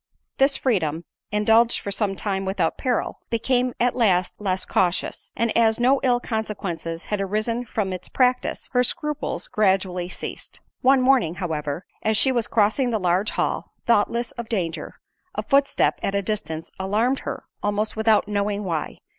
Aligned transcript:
This 0.39 0.57
freedom, 0.57 1.05
indulged 1.31 1.79
for 1.79 1.91
some 1.91 2.15
time 2.15 2.43
without 2.43 2.75
peril, 2.75 3.19
became 3.29 3.75
at 3.79 3.95
last 3.95 4.33
less 4.39 4.65
cautious; 4.65 5.31
and 5.35 5.55
as 5.55 5.79
no 5.79 5.99
ill 6.01 6.19
consequences 6.19 7.05
had 7.13 7.21
arisen 7.21 7.65
from 7.65 7.93
its 7.93 8.09
practice, 8.09 8.67
her 8.73 8.81
scruples 8.83 9.47
gradually 9.47 10.09
ceased. 10.09 10.59
One 10.81 11.03
morning, 11.03 11.35
however, 11.35 11.85
as 12.01 12.17
she 12.17 12.31
was 12.31 12.47
crossing 12.47 12.89
the 12.89 12.97
large 12.99 13.29
hall, 13.29 13.73
thoughtless 13.85 14.31
of 14.31 14.49
danger, 14.49 14.95
a 15.35 15.43
footstep 15.43 15.99
at 16.01 16.15
a 16.15 16.23
distance 16.23 16.71
alarmed 16.79 17.19
her 17.19 17.43
almost 17.61 17.95
without 17.95 18.27
knowing 18.27 18.63
why. 18.63 18.97